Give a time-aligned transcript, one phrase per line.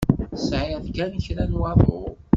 [0.31, 2.01] Tesɛiḍ kan kra n waḍu.